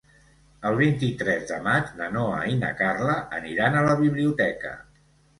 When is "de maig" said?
1.49-1.91